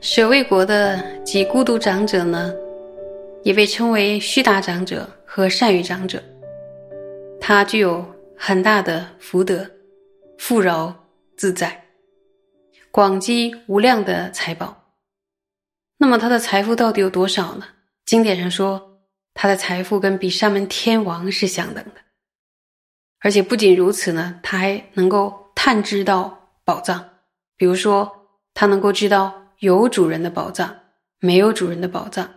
[0.00, 2.54] 舍卫国的几孤独长者呢，
[3.42, 6.22] 也被称为须达长者和善于长者。
[7.40, 8.04] 他具有
[8.36, 9.66] 很大的福德，
[10.38, 10.94] 富饶
[11.36, 11.85] 自在，
[12.96, 14.94] 广积无量的财宝。
[15.98, 17.66] 那么他的财富到底有多少呢？
[18.06, 19.02] 经典上说，
[19.34, 22.00] 他的财富跟比沙门天王是相等的。
[23.20, 27.06] 而且不仅如此呢，他还能够探知到宝藏，
[27.58, 28.10] 比如说
[28.54, 29.42] 他能够知道。
[29.58, 30.74] 有主人的宝藏，
[31.18, 32.30] 没有主人的宝藏，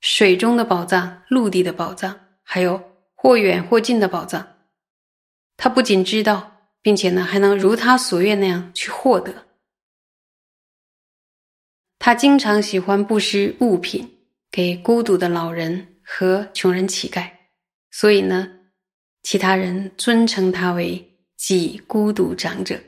[0.00, 2.80] 水中的宝藏，陆地的宝藏，还有
[3.16, 4.46] 或远或近的宝藏，
[5.56, 6.52] 他不仅知道，
[6.82, 9.32] 并且呢，还能如他所愿那样去获得。
[12.04, 14.06] 他经常喜欢布施物品
[14.50, 17.30] 给孤独的老人和穷人乞丐，
[17.90, 18.46] 所以呢，
[19.22, 21.02] 其他人尊称他为
[21.38, 22.78] “济孤独长者”。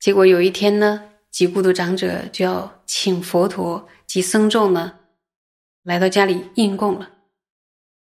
[0.00, 1.04] 结果有一天呢。
[1.30, 4.98] 及孤独长者就要请佛陀及僧众呢，
[5.84, 7.08] 来到家里应供了，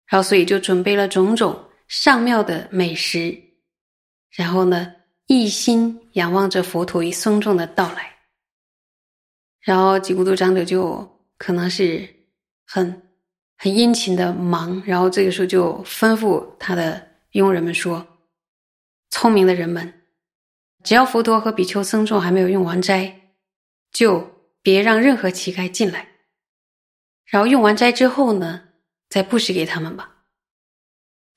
[0.09, 3.39] 然后所以就准备了种种上妙的美食，
[4.31, 4.93] 然后呢
[5.27, 8.11] 一心仰望着佛陀与僧众的到来，
[9.61, 12.09] 然后及孤独长者就可能是
[12.67, 13.03] 很
[13.57, 18.07] 很殷勤的忙，然后这个时候就吩咐他的佣人们说
[19.11, 19.93] ：“聪明的人们，
[20.83, 23.17] 只要佛陀和比丘僧众还没有用完斋。”
[23.93, 26.07] 就别让任何乞丐进来，
[27.27, 28.69] 然后用完斋之后呢，
[29.09, 30.19] 再布施给他们吧。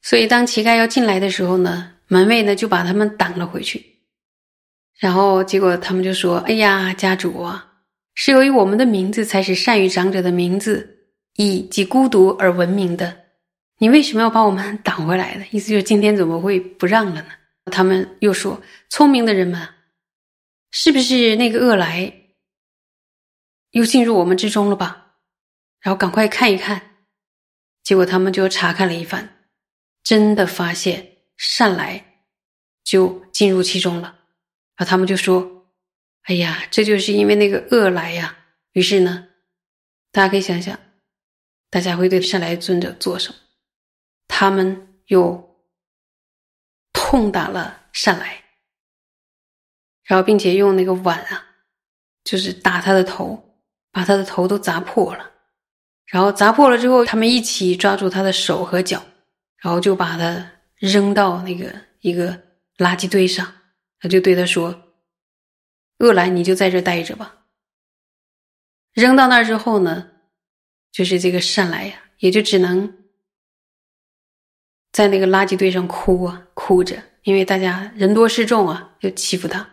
[0.04, 4.04] 所以当乞丐要进来的时候呢，门卫呢就把他们挡了回去。
[5.00, 7.73] 然后结果他们就说：“哎呀，家主啊，
[8.16, 13.24] 是由于我们的名字才是善于长者的名字，以及孤独而闻名的。
[13.80, 15.46] 你为什么要把我们挡回来呢？
[15.52, 17.28] 意思就是今天怎么会不让了呢？”
[17.72, 19.68] 他们又说：“聪明的人们，
[20.72, 22.14] 是不是那个恶来？”
[23.72, 25.16] 又进入我们之中了吧？
[25.82, 26.82] 然后赶快看一看，
[27.84, 29.38] 结果他们就查看了一番，
[30.04, 32.22] 真的发现善来
[32.84, 34.20] 就进入其中了。
[34.76, 35.63] 然后他们就说
[36.24, 38.38] ：“哎呀，这就是因为那个恶来呀。”
[38.74, 39.28] 于是呢，
[40.12, 40.80] 大家可以想想，
[41.70, 43.36] 大家会对善来尊者做什么？
[44.28, 45.58] 他们又
[46.92, 48.44] 痛打了善来，
[50.04, 51.46] 然后并且用那个碗啊，
[52.24, 53.50] 就是打他的头。
[53.96, 55.32] 把他的头都砸破了，
[56.08, 59.06] 然后砸破了之后，他们一起抓住他的手和脚，
[59.58, 62.32] 然后就把他扔到那个一个
[62.80, 63.54] 垃圾堆上。
[64.00, 64.74] 他就对他说
[66.04, 67.46] ：“恶来，你就在这待着吧。”
[68.94, 70.12] 扔到那儿之后呢，
[70.92, 72.96] 就是这个善来呀，也就只能
[74.92, 79.68] 在那个垃圾堆上哭啊，哭着，因为大家人多势众啊，就欺负他。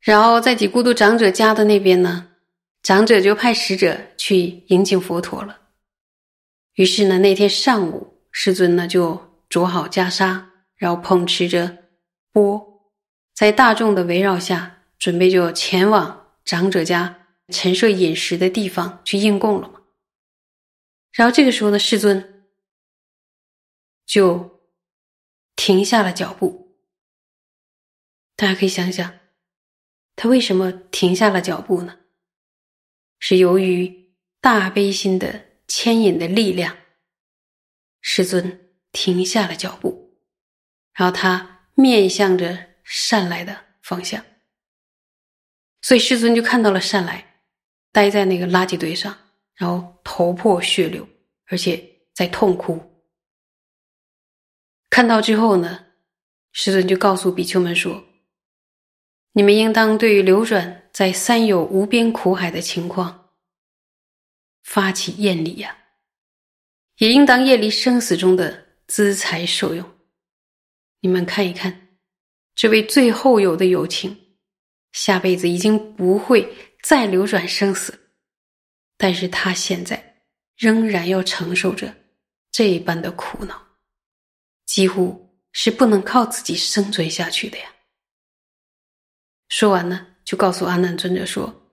[0.00, 2.32] 然后在几孤独长者家的那边呢，
[2.82, 5.60] 长者就派使者去迎请佛陀了。
[6.74, 11.84] 于是呢，那天上午，世尊呢就着好袈裟，然后捧持着
[12.32, 12.69] 钵，
[13.40, 19.80] 在大众的围绕下，准备就前往长者家陈设饮食的地方去应供了嘛。
[21.10, 22.44] 然后这个时候呢，世尊
[24.04, 24.60] 就
[25.56, 26.76] 停下了脚步。
[28.36, 29.18] 大家可以想想。
[30.14, 32.00] 他为什么停下了脚步呢？
[33.18, 34.12] 是由于
[34.42, 36.76] 大悲心的牵引的力量。
[38.02, 40.18] 师尊停下了脚步，
[40.92, 44.24] 然后他面向着善来的方向，
[45.80, 47.40] 所以师尊就看到了善来
[47.92, 49.16] 待在那个垃圾堆上，
[49.54, 51.08] 然后头破血流，
[51.46, 51.80] 而且
[52.12, 53.06] 在痛哭。
[54.90, 55.86] 看到之后呢，
[56.50, 58.04] 师尊就告诉比丘们说。
[59.34, 63.30] 你们应当对于流转在三有无边苦海的情况
[64.64, 65.78] 发起厌离呀，
[66.96, 69.88] 也应当厌离生死中的资财受用。
[70.98, 71.89] 你们看一看，
[72.60, 74.36] 这位最后有的友情，
[74.92, 76.46] 下辈子已经不会
[76.82, 77.98] 再流转生死，
[78.98, 80.20] 但是他现在
[80.58, 81.94] 仍然要承受着
[82.52, 83.66] 这般的苦恼，
[84.66, 87.64] 几乎是不能靠自己生存下去的呀。
[89.48, 91.72] 说完呢，就告诉阿难尊者说：“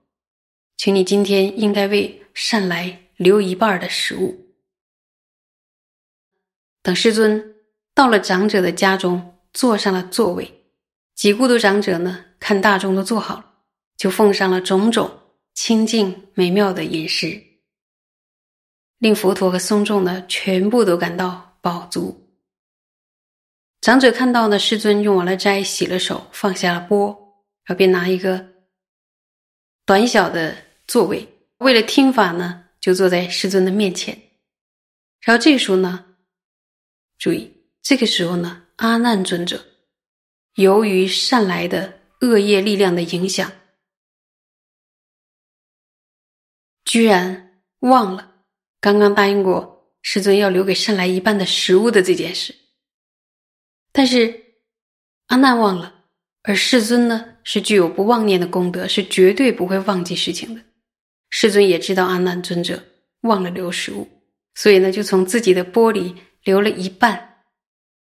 [0.78, 4.56] 请你今天应该为善来留一半的食物。
[6.80, 7.56] 等师尊
[7.92, 10.57] 到了长者的家中，坐上了座位，
[11.18, 13.54] 几孤独长者呢，看大众都做好了，
[13.96, 15.10] 就奉上了种种
[15.52, 17.42] 清净美妙的饮食，
[18.98, 22.38] 令佛陀和僧众呢，全部都感到饱足。
[23.80, 27.08] 长者看到呢，世尊用完了斋，洗了手，放下了钵，
[27.64, 28.50] 然后便拿一个
[29.84, 30.56] 短小的
[30.86, 31.26] 座位，
[31.56, 34.16] 为了听法呢，就坐在世尊的面前。
[35.22, 36.14] 然后这个时候呢，
[37.18, 39.64] 注意，这个时候呢，阿难尊者。
[40.58, 43.52] 由于善来的恶业力量的影响，
[46.84, 48.42] 居然忘了
[48.80, 52.52] 刚刚答应过世尊要留给善来一半的食物的这件事。
[53.92, 54.56] 但是
[55.26, 56.06] 阿难忘了，
[56.42, 60.60] 而世尊呢是具有不忘念的功德，是绝对不会忘记事情的。
[61.30, 62.82] 世尊也知道阿难尊者
[63.20, 64.08] 忘了留食物，
[64.56, 67.44] 所以呢就从自己的钵里留了一半，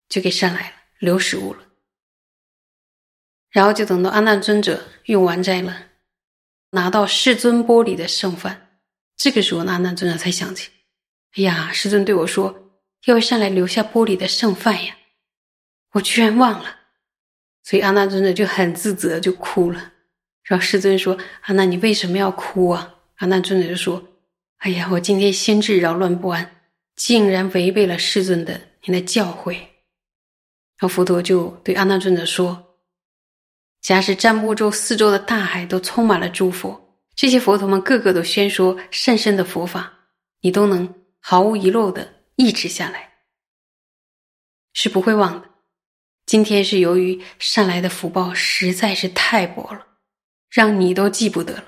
[0.08, 1.65] 就给善来了留食物了。
[3.50, 5.87] 然后就等到阿难尊者用完斋了，
[6.70, 8.78] 拿到世尊钵里的剩饭，
[9.16, 10.70] 这个时候阿难尊者才想起：
[11.37, 12.70] 哎呀，世尊对我说
[13.06, 14.96] 要上来留下钵里的剩饭呀，
[15.93, 16.76] 我居然忘了。
[17.62, 19.92] 所以阿难尊者就很自责，就哭了。
[20.42, 24.06] 然后世尊说：“阿难，你为什么要哭啊？”阿难尊者就说
[24.58, 26.62] ：“哎呀，我今天心智扰乱不安，
[26.94, 29.54] 竟然违背了世尊的您的教诲。”
[30.78, 32.65] 然后佛陀就对阿难尊者说。
[33.86, 40.08] 假使占卜州四周的大海都充满了诸佛，这些佛陀们个个都宣说甚深的佛法，
[40.40, 43.12] 你都能毫无遗漏的抑制下来，
[44.72, 45.48] 是不会忘的。
[46.26, 49.86] 今天是由于善来的福报实在是太薄了，
[50.50, 51.66] 让你都记不得了。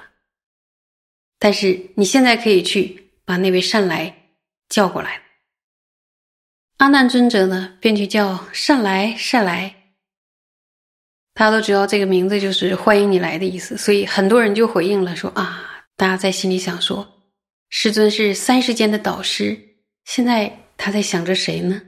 [1.39, 4.33] 但是你现在可以去把那位善来
[4.69, 5.23] 叫过来。
[6.79, 9.78] 阿难尊者呢，便去叫善来，善来。
[11.39, 17.07] 大家都知道这个名字就是欢迎你来的意思，所以很多人就回应了说啊，大家在心里想说，
[17.69, 19.57] 师尊是三世间的导师，
[20.05, 21.81] 现在他在想着谁呢？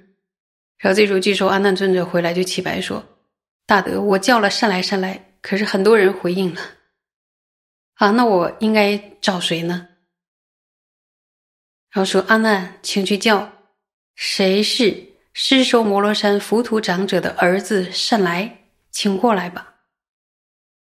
[0.78, 3.04] 然后这时候据说阿难尊者回来就起白说，
[3.66, 6.60] 大德，我叫了善来善来，可是很多人回应了，
[7.94, 9.88] 啊，那我应该找谁呢？
[11.90, 13.50] 然后说阿难，请去叫
[14.14, 14.96] 谁是
[15.32, 18.58] 狮首摩罗山浮屠长者的儿子善来。
[18.90, 19.76] 请过来吧。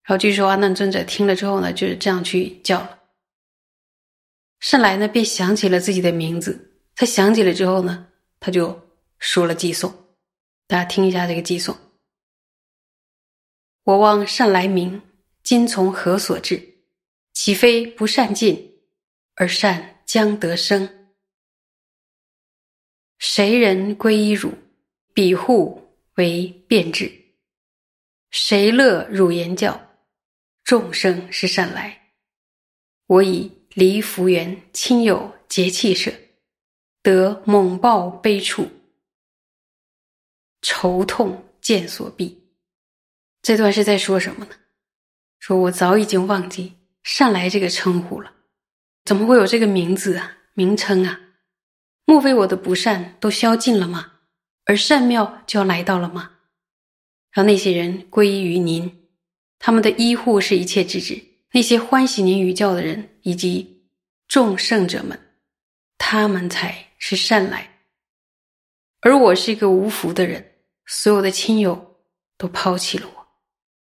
[0.03, 2.99] 然后据说阿难尊者听了之后呢，就是这样去叫了。
[4.59, 6.67] 善来呢，便想起了自己的名字。
[6.97, 8.09] 他想起了之后呢，
[8.41, 8.79] 他就
[9.19, 9.93] 说了寄颂。
[10.67, 11.77] 大家听一下这个寄颂：
[13.85, 15.01] 我望善来名，
[15.43, 16.63] 今从何所至？
[17.33, 18.81] 岂非不善尽，
[19.35, 21.13] 而善将得生？
[23.19, 24.53] 谁人归依汝？
[25.15, 27.20] 彼户为变质。
[28.31, 29.89] 谁乐汝言教？
[30.63, 32.13] 众生是善来。
[33.07, 36.13] 我以离福缘亲友结气舍，
[37.03, 38.71] 得猛暴悲处，
[40.63, 42.41] 愁痛见所避。
[43.43, 44.53] 这段是在说什么呢？
[45.41, 48.33] 说我早已经忘记善来这个称呼了，
[49.05, 50.39] 怎么会有这个名字啊？
[50.55, 51.19] 名称啊？
[52.05, 54.21] 莫非我的不善都消尽了吗？
[54.67, 56.37] 而善妙就要来到了吗？
[57.33, 59.09] 让那些人归依于您，
[59.59, 61.23] 他们的医护是一切之指。
[61.53, 63.85] 那些欢喜您语教的人以及
[64.27, 65.19] 众圣者们，
[65.97, 67.81] 他们才是善来。
[69.01, 70.57] 而我是一个无福的人，
[70.87, 71.97] 所有的亲友
[72.37, 73.27] 都抛弃了我，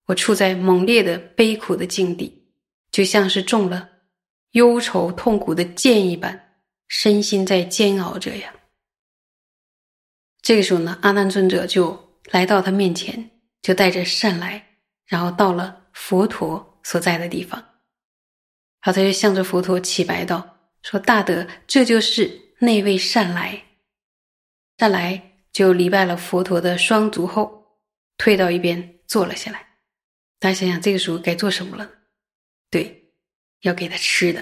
[0.06, 2.52] 我处在猛烈的悲苦的境地，
[2.90, 3.88] 就像是中了
[4.52, 8.54] 忧愁痛苦的箭一般，身心在煎熬着呀。
[10.42, 12.09] 这个时候呢，阿难尊者就。
[12.30, 14.64] 来到他面前，就带着善来，
[15.06, 23.60] 然后到了佛陀所在的地方，然后他就向着佛陀起白道：“说大德，这就是那位善来。”
[24.78, 25.20] 善来
[25.52, 27.80] 就礼拜了佛陀的双足后，
[28.16, 29.66] 退到一边坐了下来。
[30.38, 31.90] 大家想想，这个时候该做什么了？
[32.70, 33.12] 对，
[33.62, 34.40] 要给他吃的。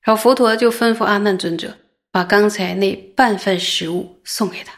[0.00, 1.76] 然后佛陀就吩咐阿难尊者
[2.10, 4.72] 把刚才那半份食物送给他。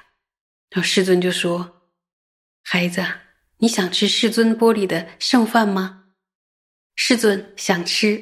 [0.70, 1.75] 然后世尊就说。
[2.68, 3.00] 孩子，
[3.58, 6.06] 你想吃世尊钵里的剩饭吗？
[6.96, 8.20] 世尊想吃。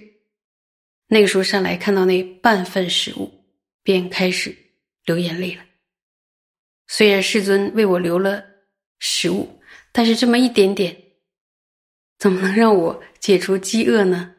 [1.06, 3.42] 那个时候上来看到那半份食物，
[3.82, 4.54] 便开始
[5.06, 5.64] 流眼泪了。
[6.88, 8.44] 虽然世尊为我留了
[8.98, 10.94] 食物，但是这么一点点，
[12.18, 14.34] 怎么能让我解除饥饿呢？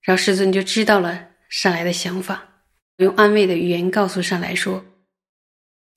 [0.00, 2.62] 然后世尊就知道了上来的想法，
[2.98, 4.84] 用安慰的语言告诉上来说：“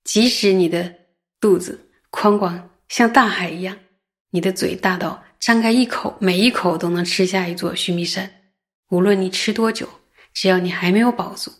[0.02, 0.92] 即使你的
[1.38, 1.80] 肚子……”
[2.14, 3.76] 宽广像大海一样，
[4.30, 8.30] 你的嘴大到张开一口，每一口都能吃下一座须弥山。
[8.90, 9.88] 无论你吃多久，
[10.32, 11.50] 只要你还没有饱足，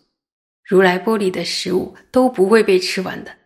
[0.62, 3.36] 如来钵里的食物都不会被吃完的。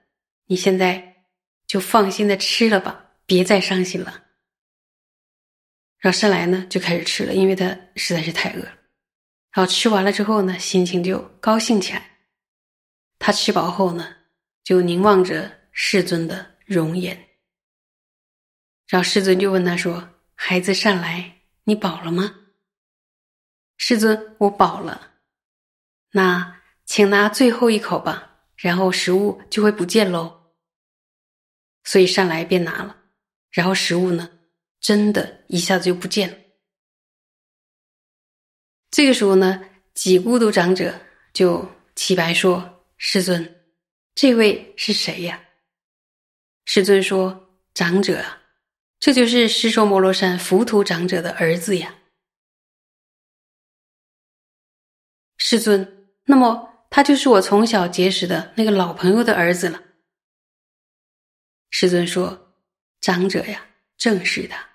[0.49, 1.25] 你现在
[1.67, 4.25] 就放心的吃了吧，别再伤心了。
[5.99, 8.73] 然后善来呢就开始吃了，因为他实在是太饿了。
[9.53, 12.19] 然后吃完了之后呢，心情就高兴起来。
[13.19, 14.15] 他吃饱后呢，
[14.63, 17.17] 就凝望着世尊的容颜。
[18.87, 22.35] 然后师尊就问他说：“孩子善来，你饱了吗？”
[23.79, 25.15] 师尊，我饱了。
[26.13, 30.53] 那请拿最后一口吧，然后食物就会不见喽。
[31.85, 32.97] 所以善来便拿了，
[33.51, 34.31] 然后食物呢，
[34.81, 36.37] 真的一下子就不见了。
[38.91, 39.63] 这个时候呢，
[39.95, 40.99] 几孤独长者
[41.33, 43.65] 就起白说：“师尊，
[44.15, 45.43] 这位是谁呀？”
[46.71, 48.43] 师尊说：“长者啊。”
[49.01, 51.95] 这就是师说摩罗山浮屠长者的儿子呀，
[55.39, 56.11] 师尊。
[56.25, 59.83] 那么他就是我从小结识的那个老朋友的儿子了。
[61.71, 62.55] 师尊说
[63.01, 64.68] ：“长者呀，正是他。”